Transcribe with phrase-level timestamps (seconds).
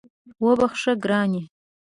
[0.45, 1.43] وبخښه ګرانې